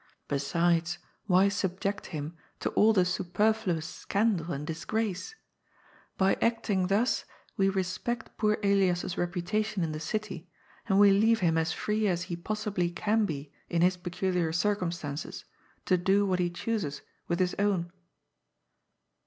[0.27, 0.97] Besides,
[1.27, 5.35] why subject him to all the superfluous scandal and disgrace?
[6.17, 7.23] By acting thus
[7.55, 10.49] we respect poor Elias's reputa tion in the city,
[10.87, 13.25] and we leave him as free as he possibly can.
[13.25, 15.45] be in his peculiar circumstances
[15.85, 17.91] to do what he chooses with J his own."